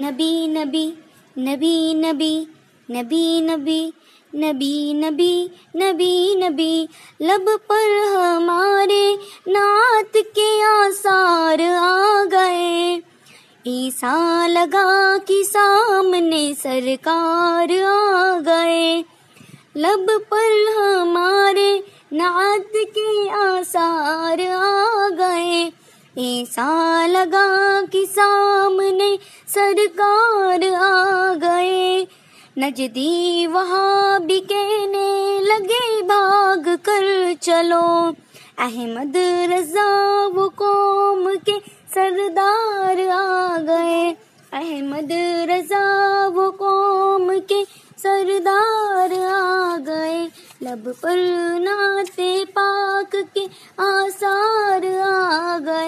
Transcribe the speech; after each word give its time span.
نبی 0.00 0.46
نبی 0.48 0.84
نبی 1.36 1.94
نبی 1.94 2.34
نبی 2.88 3.40
نبی 3.40 3.80
نبی 4.32 4.92
نبی 4.94 5.32
نبی 5.74 6.34
نبی 6.38 6.86
لب 7.20 7.48
پر 7.68 7.90
ہمارے 8.14 9.04
نعت 9.46 10.16
کے 10.34 10.48
آثار 10.64 11.60
آ 11.78 12.22
گئے 12.32 12.98
عیسیٰ 13.66 14.48
لگا 14.48 15.16
کی 15.26 15.42
سامنے 15.44 16.42
سرکار 16.62 17.72
آ 17.86 18.38
گئے 18.46 19.02
لب 19.76 20.10
پر 20.28 20.56
ہمارے 20.78 21.72
نعت 22.12 22.72
کے 22.94 23.10
آثار 23.40 24.46
آ 24.54 25.08
گئے 25.18 25.68
ایسا 26.20 27.06
لگا 27.06 27.80
کہ 27.92 28.04
سامنے 28.14 29.16
سرکار 29.46 30.62
آ 30.78 31.32
گئے۔ 31.42 32.04
نجدی 32.56 33.46
وہاں 33.46 34.18
بھی 34.18 34.40
کہنے 34.40 35.38
لگے، 35.42 36.02
بھاگ 36.02 36.68
کر 36.82 37.04
چلو۔ 37.40 38.10
احمد 38.58 39.16
رضا 39.52 40.26
وہ 40.34 40.48
قوم 40.48 41.30
کے 41.46 41.52
سردار 41.94 43.08
آ 43.12 43.56
گئے۔ 43.66 44.14
احمد 44.52 45.10
رضا 45.50 46.28
وہ 46.34 46.50
قوم 46.50 47.32
کے 47.48 47.64
سردار 48.02 49.12
آ 49.32 49.76
گئے۔ 49.86 50.28
لب 50.60 50.90
پر 51.00 51.16
ناتے 51.58 52.44
پاک 52.54 53.16
کے 53.34 53.46
آثار 53.76 54.99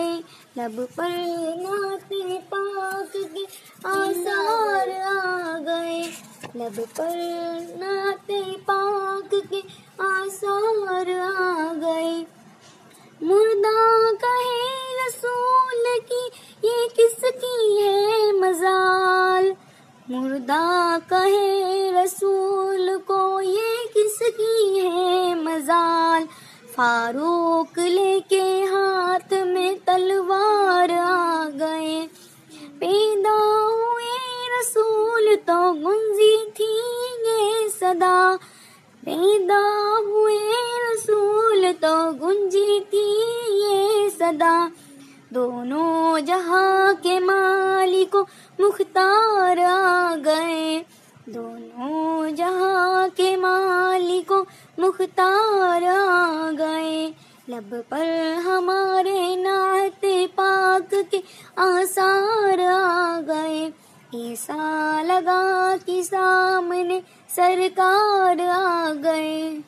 آ 0.00 0.06
گئے 0.06 0.20
لب 0.56 0.80
پر 0.94 1.08
ناتے 1.56 2.38
پاک 2.48 3.12
کے 3.12 3.44
آثار 3.84 4.88
آ 5.24 5.58
گئے۔ 5.66 6.02
لب 6.54 6.80
پر 6.96 7.16
ناتے 7.78 8.40
پاک 8.66 9.34
کے 9.50 9.60
آثار 9.98 11.10
آ 11.36 11.72
گئے۔ 11.80 12.24
مردہ 13.20 14.14
کہے 14.20 14.96
رسول 15.06 15.86
کی، 16.08 16.40
یہ 16.62 16.88
کس 16.96 17.20
کی 17.20 17.82
ہے 17.82 18.32
مزال؟ 18.32 19.52
مردہ 20.08 20.96
کہے 21.08 21.92
رسول 22.04 22.90
کو، 23.06 23.40
یہ 23.40 23.84
کس 23.94 24.18
کی 24.18 24.80
ہے 24.80 25.34
مزال؟ 25.34 26.24
فاروق 26.74 27.78
لے 27.78 28.20
کے 28.28 28.64
ہاتھ 28.64 29.34
تو 35.46 35.72
گنجی 35.72 36.50
تھی 36.50 36.74
یہ 37.26 37.68
صدا 37.80 38.36
پیدا 39.04 39.94
ہوئے 39.98 40.38
رسول 40.82 41.66
تو 41.80 42.10
گنجی 42.10 42.80
تھی 42.90 43.20
یہ 43.64 44.08
صدا۔ 44.18 44.68
دونوں 45.30 46.20
جہاں 46.20 46.92
کے 47.02 47.18
مالک 47.18 48.16
مختار 48.58 49.58
آ 49.68 50.14
گئے۔ 50.24 50.82
دونوں 51.26 52.30
جہاں 52.30 53.08
کے 53.16 53.36
مالک 53.36 54.32
مختار 54.78 55.82
آ 55.82 56.50
گئے۔ 56.58 57.10
لب 57.48 57.74
پر 57.88 58.06
ہمارے 58.44 59.36
نعت 59.36 60.06
پاک 60.34 60.94
کے 61.10 61.20
آثار 61.56 62.58
آ 62.58 63.20
گئے۔ 63.26 63.70
ایسا 64.12 65.02
لگا 65.06 65.74
کہ 65.86 66.02
سامنے 66.02 67.00
سرکار 67.28 68.40
آ 68.52 68.92
گئے۔ 69.04 69.58